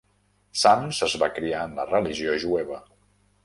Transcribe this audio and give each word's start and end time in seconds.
Samms 0.61 1.01
es 1.09 1.15
va 1.25 1.29
criar 1.37 1.61
en 1.67 1.77
la 1.83 1.87
religió 1.93 2.37
jueva. 2.49 2.85